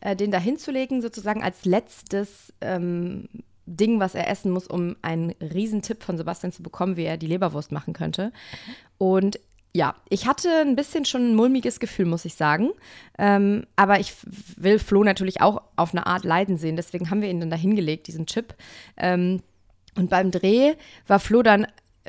[0.00, 3.28] äh, den da hinzulegen, sozusagen als letztes ähm,
[3.76, 7.26] Ding, was er essen muss, um einen Riesentipp von Sebastian zu bekommen, wie er die
[7.26, 8.32] Leberwurst machen könnte.
[8.98, 9.38] Und
[9.72, 12.70] ja, ich hatte ein bisschen schon ein mulmiges Gefühl, muss ich sagen.
[13.18, 14.14] Ähm, aber ich
[14.56, 16.76] will Flo natürlich auch auf eine Art leiden sehen.
[16.76, 18.54] Deswegen haben wir ihn dann da hingelegt, diesen Chip.
[18.96, 19.40] Ähm,
[19.96, 20.74] und beim Dreh
[21.06, 21.66] war Flo dann,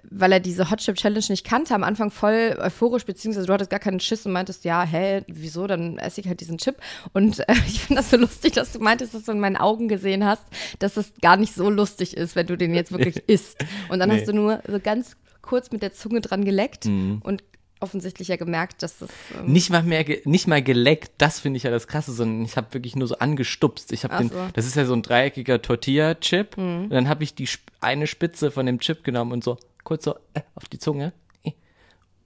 [0.09, 3.69] weil er diese Hot Chip Challenge nicht kannte, am Anfang voll euphorisch, beziehungsweise du hattest
[3.69, 6.77] gar keinen Schiss und meintest, ja, hä, wieso, dann esse ich halt diesen Chip.
[7.13, 9.87] Und äh, ich finde das so lustig, dass du meintest, dass du in meinen Augen
[9.87, 10.43] gesehen hast,
[10.79, 13.63] dass es gar nicht so lustig ist, wenn du den jetzt wirklich isst.
[13.89, 14.17] Und dann Nee.
[14.19, 17.19] hast du nur so ganz kurz mit der Zunge dran geleckt Mhm.
[17.23, 17.43] und
[17.79, 19.09] offensichtlich ja gemerkt, dass das.
[19.39, 22.55] Ähm, Nicht mal mehr, nicht mal geleckt, das finde ich ja das Krasse, sondern ich
[22.55, 23.91] habe wirklich nur so angestupst.
[23.91, 24.35] Ich habe den, so.
[24.37, 24.49] Mhm.
[24.53, 26.57] das ist ja so ein dreieckiger Tortilla-Chip.
[26.59, 30.15] Und dann habe ich die eine Spitze von dem Chip genommen und so kurz so
[30.33, 31.13] äh, auf die Zunge.
[31.43, 31.51] Äh.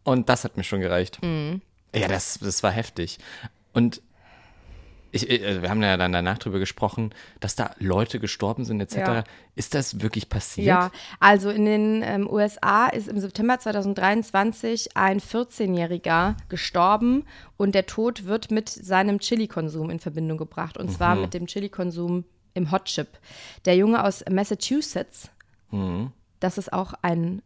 [0.04, 1.20] Und das hat mir schon gereicht.
[1.24, 1.62] Mhm.
[1.94, 3.20] Ja, das, das war heftig.
[3.74, 4.02] Und
[5.16, 8.96] ich, äh, wir haben ja dann danach drüber gesprochen, dass da Leute gestorben sind etc.
[8.98, 9.24] Ja.
[9.56, 10.68] Ist das wirklich passiert?
[10.68, 17.24] Ja, also in den ähm, USA ist im September 2023 ein 14-Jähriger gestorben
[17.56, 22.26] und der Tod wird mit seinem Chili-Konsum in Verbindung gebracht und zwar mit dem Chili-Konsum
[22.54, 23.08] im Hot Chip.
[23.64, 25.30] Der Junge aus Massachusetts,
[26.40, 27.42] das ist auch ein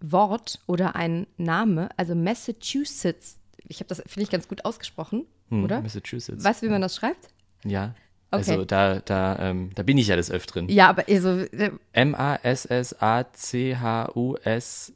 [0.00, 3.38] Wort oder ein Name, also Massachusetts.
[3.68, 5.80] Ich habe das, finde ich, ganz gut ausgesprochen, Hm, oder?
[5.80, 6.44] Massachusetts.
[6.44, 7.28] Weißt du, wie man das schreibt?
[7.64, 7.94] Ja.
[8.30, 8.50] Okay.
[8.50, 10.68] Also da, da, ähm, da bin ich ja des Öfteren.
[10.68, 14.92] Ja, aber also, äh, M-A-S-S-A-C-H-U-S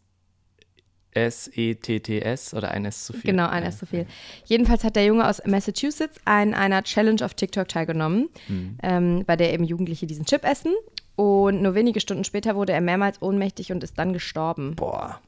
[1.12, 3.33] S-E-T-T-S oder ein S zu viel.
[3.33, 4.06] Genau, ein ist zu viel.
[4.44, 8.78] Jedenfalls hat der Junge aus Massachusetts an einer Challenge auf TikTok teilgenommen, Hm.
[8.83, 10.72] ähm, bei der eben Jugendliche diesen Chip essen.
[11.20, 14.74] Und nur wenige Stunden später wurde er mehrmals ohnmächtig und ist dann gestorben.
[14.74, 15.20] Boah.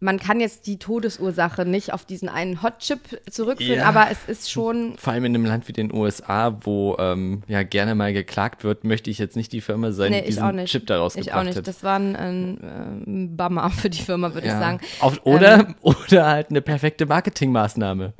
[0.00, 2.98] Man kann jetzt die Todesursache nicht auf diesen einen Hot Chip
[3.30, 3.88] zurückführen, Ja.
[3.88, 4.96] aber es ist schon.
[4.98, 8.82] Vor allem in einem Land wie den USA, wo ähm, ja gerne mal geklagt wird,
[8.82, 10.72] möchte ich jetzt nicht die Firma sein, Nee, die ich diesen auch nicht.
[10.72, 11.58] Chip daraus Ich auch gebracht nicht.
[11.58, 11.68] hat.
[11.68, 12.58] Das war ein, ein,
[13.06, 14.58] ähm, Bummer für die Firma, würde ich ja.
[14.58, 14.80] sagen.
[14.98, 18.12] Auf, oder, oder halt eine perfekte Marketingmaßnahme.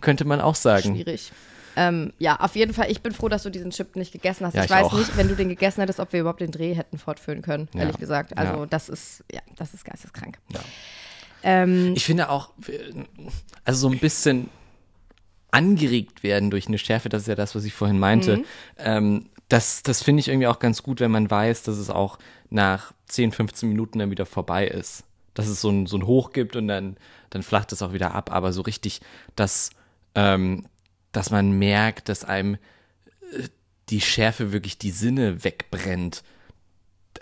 [0.00, 0.94] Könnte man auch sagen.
[0.94, 1.32] Schwierig.
[1.76, 4.54] Ähm, ja, auf jeden Fall, ich bin froh, dass du diesen Chip nicht gegessen hast.
[4.54, 4.92] Ja, ich, ich weiß auch.
[4.98, 7.80] nicht, wenn du den gegessen hättest, ob wir überhaupt den Dreh hätten fortführen können, Ja.
[7.80, 8.36] ehrlich gesagt.
[8.36, 8.66] Also Ja.
[8.66, 10.38] das ist, ja, das ist geisteskrank.
[11.42, 12.50] Ähm, Ich finde auch,
[13.64, 14.48] also so ein bisschen
[15.50, 18.38] angeregt werden durch eine Schärfe, das ist ja das, was ich vorhin meinte.
[18.38, 18.44] Mhm.
[18.78, 22.18] Ähm, das das finde ich irgendwie auch ganz gut, wenn man weiß, dass es auch
[22.48, 25.04] nach 10, 15 Minuten dann wieder vorbei ist.
[25.34, 26.96] Dass es so ein, so ein Hoch gibt und dann,
[27.30, 28.30] dann flacht es auch wieder ab.
[28.32, 29.00] Aber so richtig,
[29.36, 29.70] dass,
[30.14, 30.66] ähm,
[31.12, 33.48] dass man merkt, dass einem äh,
[33.90, 36.22] die Schärfe wirklich die Sinne wegbrennt.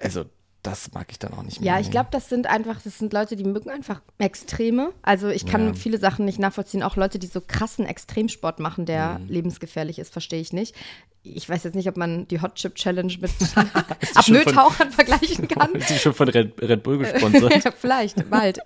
[0.02, 0.24] Also,
[0.62, 1.72] das mag ich dann auch nicht mehr.
[1.74, 4.92] ja, ich glaube, das sind einfach, das sind Leute, die mögen einfach Extreme.
[5.00, 5.72] Also ich kann Ja.
[5.74, 6.82] viele Sachen nicht nachvollziehen.
[6.82, 9.28] Auch Leute, die so krassen Extremsport machen, der Mhm.
[9.28, 10.74] lebensgefährlich ist, verstehe ich nicht.
[11.22, 13.30] Ich weiß jetzt nicht, ob man die Hot Chip Challenge mit
[14.14, 15.72] Apnoe-Tauchern vergleichen kann.
[15.74, 17.74] Ist sie schon von Red, Red Bull gesponsert?
[17.78, 18.60] Vielleicht, bald.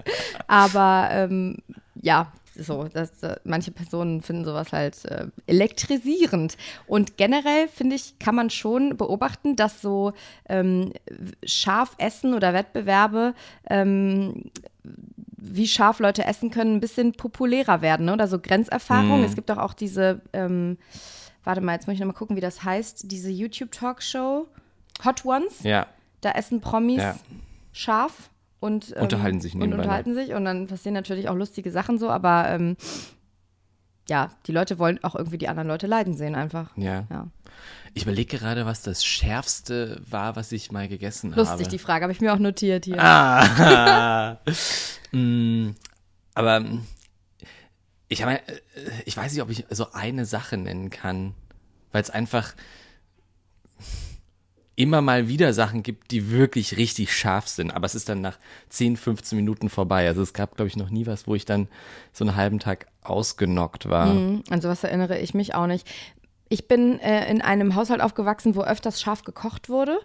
[0.49, 1.59] Aber ähm,
[2.01, 6.57] ja, so, das, äh, manche Personen finden sowas halt äh, elektrisierend.
[6.87, 10.13] Und generell, finde ich, kann man schon beobachten, dass so
[10.49, 10.93] ähm,
[11.45, 13.35] scharf Essen oder Wettbewerbe
[13.69, 14.51] ähm,
[15.37, 18.13] wie scharf Leute essen können, ein bisschen populärer werden, ne?
[18.15, 19.23] oder so Grenzerfahrung.
[19.25, 20.79] Es gibt doch auch diese, ähm,
[21.45, 24.47] warte mal, jetzt muss ich nochmal gucken, wie das heißt, diese YouTube-Talkshow
[25.05, 25.63] Hot Ones.
[25.63, 25.87] Ja.
[26.21, 27.17] Da essen Promis Ja.
[27.73, 28.31] scharf
[28.65, 31.99] und ähm, Unterhalten sich und nebenbei, unterhalten sich und dann passieren natürlich auch lustige Sachen
[31.99, 32.77] so, aber ähm,
[34.09, 36.75] ja, die Leute wollen auch irgendwie die anderen Leute leiden sehen einfach.
[36.77, 37.07] Ja.
[37.11, 37.29] Ja.
[37.93, 41.69] Ich überlege gerade, was das Schärfste war, was ich mal gegessen Lustig habe.
[41.69, 42.97] die Frage, habe ich mir auch notiert hier.
[42.99, 44.39] Ah.
[45.13, 45.71] mm,
[46.35, 46.87] aber mm,
[48.09, 48.61] ich habe, äh,
[49.05, 51.35] ich weiß nicht, ob ich so eine Sache nennen kann,
[51.93, 52.55] weil es einfach
[54.77, 57.71] immer mal wieder Sachen gibt, die wirklich richtig scharf sind.
[57.71, 58.39] Aber es ist dann nach
[58.71, 60.07] 10, 15 Minuten vorbei.
[60.07, 61.69] Also es gab, glaube ich, noch nie was, wo ich dann
[62.13, 64.07] so einen halben Tag ausgenockt war.
[64.15, 65.89] Mhm, An sowas erinnere ich mich auch nicht.
[66.49, 69.99] Ich bin äh, in einem Haushalt aufgewachsen, wo öfters scharf gekocht wurde.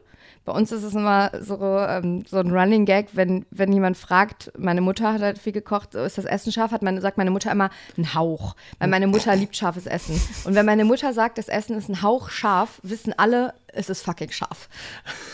[0.46, 4.52] Bei uns ist es immer so, ähm, so ein Running Gag, wenn, wenn jemand fragt,
[4.58, 6.72] meine Mutter hat halt viel gekocht, ist das Essen scharf?
[6.72, 8.56] Hat meine, sagt meine Mutter immer, ein Hauch.
[8.80, 10.20] Weil meine Mutter liebt scharfes Essen.
[10.46, 14.02] Und wenn meine Mutter sagt, das Essen ist ein Hauch scharf, wissen alle, es ist
[14.02, 14.70] fucking scharf.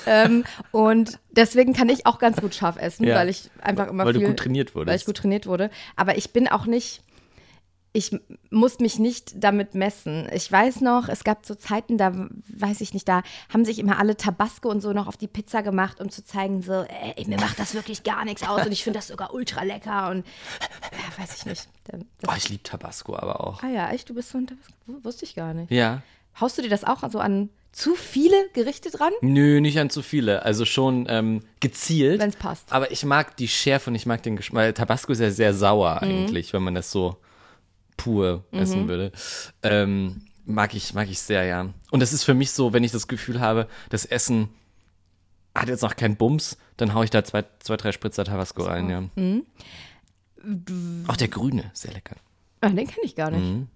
[0.05, 3.15] ähm, und deswegen kann ich auch ganz gut scharf essen, Ja.
[3.15, 5.05] weil ich einfach immer Weil du viel, gut trainiert Weil ich wurdest.
[5.05, 5.69] gut trainiert wurde.
[5.95, 7.01] Aber ich bin auch nicht
[7.95, 8.11] ich
[8.49, 10.27] muss mich nicht damit messen.
[10.33, 12.11] Ich weiß noch, es gab so Zeiten, da
[12.49, 15.63] weiß ich nicht, da haben sich immer alle Tabasco und so noch auf die Pizza
[15.63, 18.83] gemacht, um zu zeigen, so, ey, mir macht das wirklich gar nichts aus und ich
[18.83, 20.25] finde das sogar ultra lecker und
[20.91, 21.67] ja, weiß ich nicht.
[22.27, 23.63] Oh, ich liebe Tabasco aber auch.
[23.63, 24.73] ah ja, echt, du bist so ein Tabasco?
[25.05, 25.71] Wusste ich gar nicht.
[25.71, 26.01] Ja.
[26.39, 29.11] Haust du dir das auch so an zu viele Gerichte dran?
[29.21, 30.43] Nö, nicht an zu viele.
[30.43, 32.19] Also schon ähm, gezielt.
[32.21, 32.71] Wenn's passt.
[32.73, 34.63] Aber ich mag die Schärfe und ich mag den Geschmack.
[34.63, 36.07] weil Tabasco ist ja sehr sauer Mhm.
[36.09, 37.17] eigentlich, wenn man das so
[37.97, 39.11] pur essen würde.
[39.63, 41.73] Ähm, mag ich, mag ich sehr, ja.
[41.91, 44.49] Und das ist für mich so, wenn ich das Gefühl habe, das Essen
[45.53, 48.89] hat jetzt noch keinen Bums, dann hau ich da zwei, zwei drei Spritzer Tabasco rein,
[48.89, 49.01] ja.
[49.15, 49.45] Mhm.
[51.07, 52.15] Auch der grüne, sehr lecker.
[52.61, 53.67] Ah, den kenne ich gar nicht.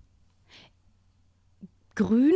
[1.96, 2.34] Grün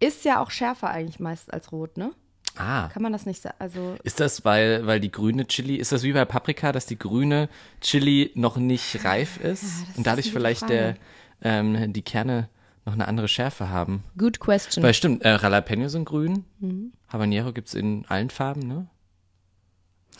[0.00, 2.12] ist ja auch schärfer eigentlich meist als rot, ne?
[2.56, 2.88] Ah.
[2.88, 3.56] Kann man das nicht sagen?
[3.58, 6.98] Also Ist das, weil, weil die grüne Chili, ist das wie bei Paprika, dass die
[6.98, 7.48] grüne
[7.80, 10.96] Chili noch nicht reif ist das und dadurch ist vielleicht der,
[11.42, 12.48] ähm, die Kerne
[12.84, 14.04] noch eine andere Schärfe haben?
[14.18, 14.82] Good question.
[14.84, 16.92] Weil stimmt, äh, Jalapeno sind grün, Mhm.
[17.08, 18.86] Habanero gibt es in allen Farben, ne?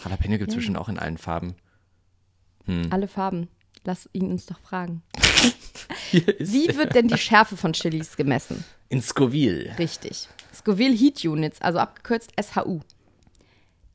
[0.02, 1.54] Jalapeno gibt es bestimmt auch in allen Farben.
[2.90, 3.48] Alle Farben.
[3.84, 5.02] Lass ihn uns doch fragen.
[6.12, 8.64] Wie wird denn die Schärfe von Chilis gemessen?
[8.88, 9.74] in Scoville.
[9.78, 10.28] Richtig.
[10.54, 12.80] Scoville Heat Units, also abgekürzt SHU.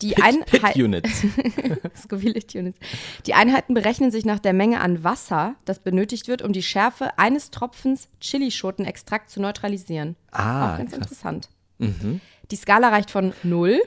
[0.02, 1.24] Die Hit, Hit Einheit- Units.
[1.96, 2.80] Scoville Heat Units.
[3.28, 7.18] Die Einheiten berechnen sich nach der Menge an Wasser, das benötigt wird, um die Schärfe
[7.20, 10.16] eines Tropfens Chilischotenextrakt zu neutralisieren.
[10.32, 11.00] Ah, Auch ganz krass.
[11.04, 11.50] interessant.
[11.80, 13.80] Die Skala reicht von 0,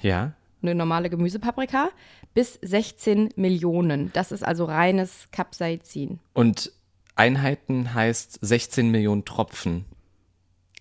[0.00, 0.34] Ja.
[0.62, 1.88] eine normale Gemüsepaprika,
[2.34, 4.12] bis 16 Millionen.
[4.12, 6.18] Das ist also reines Capsaicin.
[6.32, 6.72] Und
[7.16, 9.84] Einheiten heißt 16 Millionen Tropfen.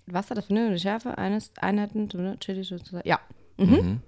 [0.07, 2.67] Wasser, das benötigt die Schärfe eines Einheiten Chili
[3.05, 3.19] Ja.
[3.57, 4.01] Mhm.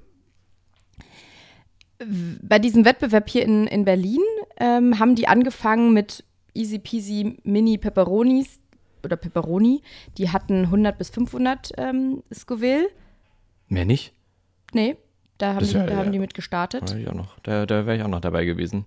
[2.42, 4.20] Bei diesem Wettbewerb hier in, in Berlin
[4.58, 8.60] ähm, haben die angefangen mit easy peasy Mini Pepperonis
[9.04, 9.82] oder Pepperoni.
[10.18, 12.90] Die hatten 100 bis 500 ähm, Scoville.
[13.70, 14.14] Mehr nicht?
[14.74, 14.98] Nee,
[15.38, 15.98] da haben, Das die, ja- da ja.
[16.00, 16.92] haben die mit gestartet.
[16.92, 17.40] Da, ich auch noch.
[17.44, 18.86] da, da wäre ich auch noch dabei gewesen.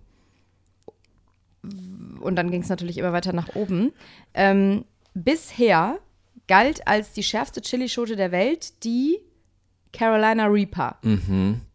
[2.20, 3.92] und dann ging es natürlich immer weiter nach oben.
[4.34, 4.84] Ähm,
[5.14, 5.98] bisher
[6.46, 9.18] galt als die schärfste Chilischote der Welt die
[9.92, 10.98] Carolina Reaper.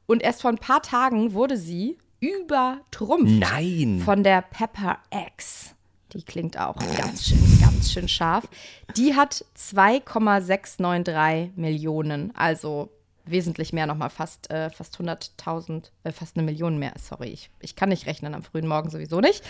[0.07, 4.01] Und erst vor ein paar Tagen wurde sie übertrumpft Nein!
[4.03, 4.97] von der Pepper
[5.35, 5.75] X.
[6.13, 8.47] Die klingt auch ganz schön, ganz schön scharf.
[8.95, 12.89] Die hat 2,693 Millionen, also
[13.25, 16.93] wesentlich mehr nochmal, fast, äh, fast 100.000, äh, fast eine Million mehr.
[16.97, 19.43] Sorry, ich, ich kann nicht rechnen am frühen Morgen sowieso nicht.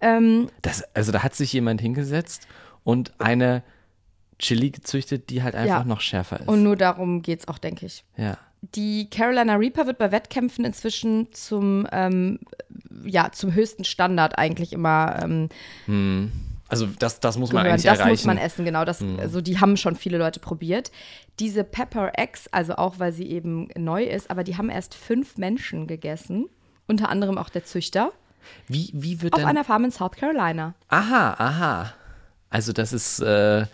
[0.00, 2.48] Ähm, Das, also da hat sich jemand hingesetzt
[2.82, 3.62] und eine
[4.38, 5.84] Chili gezüchtet, die halt einfach Ja.
[5.84, 6.48] noch schärfer ist.
[6.48, 8.04] und nur darum geht es auch, denke ich.
[8.16, 8.38] ja.
[8.62, 12.38] Die Carolina Reaper wird bei Wettkämpfen inzwischen zum, ähm,
[13.04, 16.30] ja, zum höchsten Standard eigentlich immer ähm,
[16.68, 17.74] Also das, das muss man gehören.
[17.74, 18.10] eigentlich Das erreichen.
[18.12, 18.84] muss man essen, genau.
[18.84, 20.92] Das, Also die haben schon viele Leute probiert.
[21.38, 25.38] Diese Pepper X, also auch weil sie eben neu ist, aber die haben erst fünf
[25.38, 26.46] Menschen gegessen.
[26.86, 28.12] Unter anderem auch der Züchter.
[28.68, 29.48] wie, wie wird Auf denn.
[29.48, 30.74] einer Farm in South Carolina.
[30.88, 31.94] aha, aha.
[32.50, 33.64] Also das ist äh,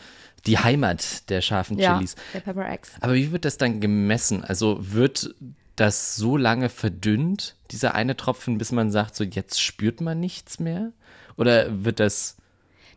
[0.46, 2.14] die Heimat der scharfen Ja, Chilis.
[2.35, 2.92] der Pepper X.
[3.00, 4.44] Aber wie wird das dann gemessen?
[4.44, 5.35] Also wird
[5.76, 10.59] das so lange verdünnt, dieser eine Tropfen, bis man sagt, so jetzt spürt man nichts
[10.59, 10.92] mehr?
[11.37, 12.37] Oder wird das,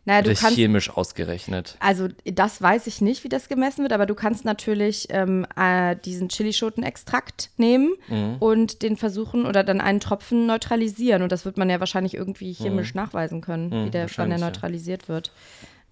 [0.06, 1.76] Naja, du kannst, chemisch ausgerechnet?
[1.80, 5.94] also das weiß ich nicht, wie das gemessen wird, aber du kannst natürlich ähm, äh,
[5.96, 8.36] diesen Chilischoten-Extrakt nehmen Mhm.
[8.38, 11.22] und den versuchen oder dann einen Tropfen neutralisieren.
[11.22, 14.04] Und das wird man ja wahrscheinlich irgendwie chemisch nachweisen können, wie der, wann der Mhm.
[14.08, 14.46] wahrscheinlich, ja.
[14.46, 15.32] neutralisiert wird.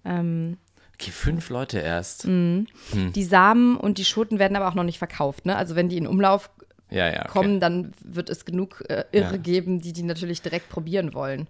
[0.05, 0.57] Ähm,
[1.01, 2.27] Okay, fünf Leute erst.
[2.27, 2.67] Mhm.
[2.91, 3.13] Hm.
[3.13, 5.45] Die Samen und die Schoten werden aber auch noch nicht verkauft.
[5.45, 5.55] Ne?
[5.55, 6.49] Also wenn die in Umlauf
[6.89, 7.19] Ja, ja.
[7.21, 7.29] Okay.
[7.29, 9.37] kommen, dann wird es genug äh, Irre Ja.
[9.37, 11.47] geben, die die natürlich direkt probieren wollen.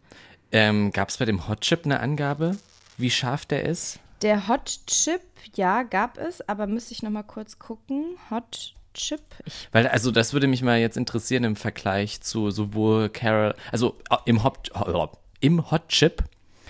[0.51, 2.57] Ähm, Gab es bei dem Hot Chip eine Angabe,
[2.97, 3.99] wie scharf der ist?
[4.21, 5.21] Der Hot Chip,
[5.55, 8.17] ja, gab es, aber müsste ich noch mal kurz gucken.
[8.29, 9.21] Hot Chip,
[9.71, 14.17] Weil, also, das würde mich mal jetzt interessieren im Vergleich zu sowohl Carol, also äh,
[14.25, 15.07] im Hot, äh,
[15.39, 16.23] im Hot Chip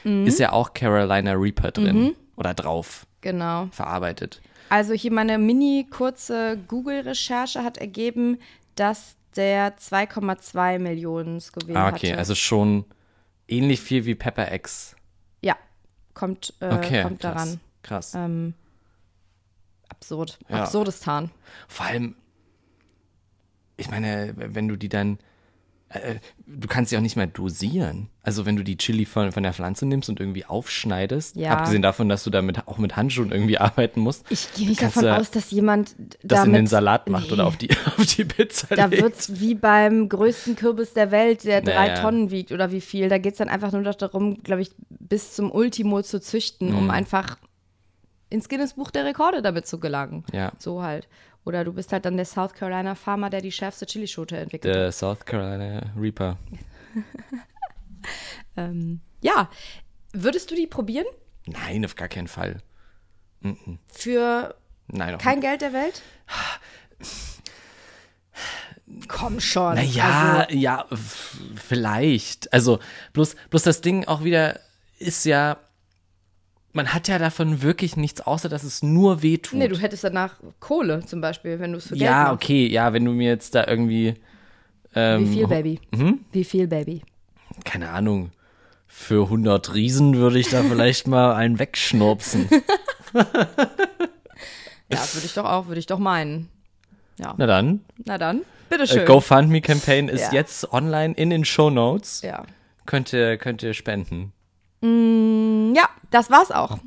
[0.06, 0.28] Mhm.
[0.28, 3.68] ist ja auch Carolina Reaper drin oder drauf genau.
[3.72, 4.42] verarbeitet.
[4.70, 8.40] Also hier meine mini kurze Google-Recherche hat ergeben,
[8.76, 12.18] dass der 2,2 Millionen Scoville Ah, okay, hatte.
[12.18, 12.86] also schon
[13.48, 14.96] ähnlich viel wie Pepper X.
[15.42, 15.56] ja,
[16.14, 17.34] kommt, äh, Okay, kommt krass.
[17.34, 17.60] daran.
[17.84, 18.14] Krass.
[18.16, 18.54] Ähm,
[19.90, 20.40] absurd.
[20.50, 20.64] Ja.
[20.64, 21.32] Absurdistan.
[21.68, 22.16] Vor allem,
[23.78, 25.20] ich meine, wenn du die dann,
[26.46, 28.10] du kannst sie auch nicht mehr dosieren.
[28.22, 31.52] Also wenn du die Chili von, von der Pflanze nimmst und irgendwie aufschneidest, Ja.
[31.58, 35.04] abgesehen davon, dass du damit auch mit Handschuhen irgendwie arbeiten musst, Ich gehe nicht davon
[35.04, 37.34] du aus, dass jemand das in den Salat macht Nee.
[37.34, 39.02] oder auf die, auf die Pizza Da legt.
[39.02, 42.02] wird es wie beim größten Kürbis der Welt, der drei Naja.
[42.02, 43.10] Tonnen wiegt oder wie viel.
[43.10, 46.70] Da geht es dann einfach nur noch darum, glaube ich, bis zum Ultimo zu züchten,
[46.72, 46.78] Mhm.
[46.78, 47.38] um einfach
[48.30, 50.24] ins Guinness-Buch der Rekorde damit zu gelangen.
[50.32, 50.52] Ja.
[50.58, 51.08] So halt.
[51.46, 54.76] Oder du bist halt dann der South Carolina Farmer, der die schärfste Chilischote entwickelt.
[54.76, 56.38] Der South Carolina Reaper.
[58.58, 59.50] Ähm, ja.
[60.12, 61.06] Würdest du die probieren?
[61.46, 62.62] Nein, auf gar keinen Fall.
[63.88, 64.56] Für
[64.88, 66.02] Nein, kein Geld der Welt?
[69.08, 69.76] Komm schon.
[69.76, 70.86] Naja, Also, ja,
[71.56, 72.52] vielleicht.
[72.52, 72.80] Also,
[73.14, 74.60] bloß, bloß das Ding auch wieder
[74.98, 75.58] ist ja,
[76.74, 79.58] man hat ja davon wirklich nichts, außer dass es nur weh tut.
[79.60, 82.34] nee, du hättest danach Kohle zum Beispiel, wenn du es für Geld ja, machst.
[82.34, 84.14] okay, ja, wenn du mir jetzt da irgendwie,
[84.96, 85.80] ähm, Wie viel, Baby?
[85.92, 86.20] Mhm.
[86.32, 87.02] Wie viel, Baby?
[87.66, 88.32] keine Ahnung,
[88.88, 92.48] für 100 Riesen würde ich da vielleicht mal einen wegschnurpsen.
[94.92, 96.50] Ja, würde ich doch auch, würde ich doch meinen.
[97.20, 97.36] Ja.
[97.38, 99.02] Na dann, Na dann, bitteschön.
[99.02, 100.40] äh, GoFundMe-Campaign ist Ja.
[100.40, 102.22] jetzt online in den Show Notes.
[102.24, 102.44] Ja.
[102.88, 104.34] Könnt ihr, könnt ihr spenden.
[105.76, 106.80] Ja, das war's auch.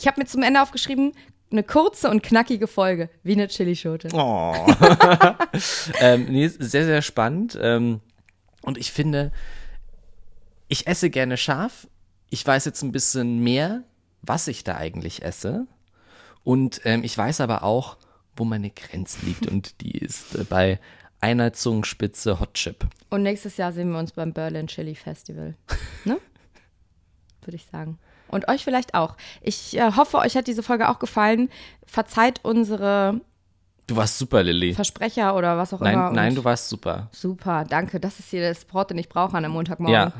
[0.00, 1.12] Ich habe mir zum Ende aufgeschrieben,
[1.50, 4.08] eine kurze und knackige Folge, wie eine Chilischote.
[4.12, 4.54] Oh.
[6.00, 7.58] ähm, nee, sehr, sehr spannend.
[7.60, 8.00] Ähm,
[8.62, 9.32] und ich finde,
[10.68, 11.86] ich esse gerne scharf.
[12.30, 13.84] Ich weiß jetzt ein bisschen mehr,
[14.22, 15.66] was ich da eigentlich esse.
[16.44, 17.98] Und ähm, ich weiß aber auch,
[18.36, 19.46] wo meine Grenze liegt.
[19.46, 20.80] Und die ist äh, bei
[21.20, 22.86] einer Zungenspitze Hot Chip.
[23.10, 25.54] Und nächstes Jahr sehen wir uns beim Berlin Chili Festival.
[26.04, 26.18] Ne?
[27.44, 27.98] Würde ich sagen.
[28.28, 29.16] Und euch vielleicht auch.
[29.42, 31.50] Ich äh, hoffe, euch hat diese Folge auch gefallen.
[31.86, 33.20] Verzeiht unsere
[33.86, 34.72] Du warst super, Lilly.
[34.74, 35.92] Versprecher oder was auch immer.
[35.92, 37.08] Nein, nein, und- du warst super.
[37.12, 38.00] Super, danke.
[38.00, 39.92] Das ist hier der Support, den ich brauche an einem Montagmorgen.
[39.94, 40.12] Ja.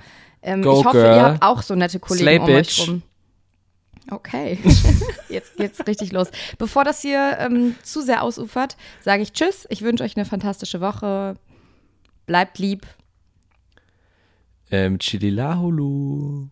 [0.43, 1.17] Ähm, Go, ich hoffe, girl.
[1.17, 2.81] ihr habt auch so nette Kollegen Slay, um bitch.
[2.81, 3.03] euch rum.
[4.11, 4.59] Okay,
[5.29, 6.29] jetzt geht's richtig los.
[6.59, 9.65] Bevor das hier ähm, zu sehr ausufert, sage ich Tschüss.
[9.71, 11.37] Ich wünsche euch eine fantastische Woche.
[12.27, 12.85] Bleibt lieb.
[14.73, 16.49] Ähm, Chili Lahulu.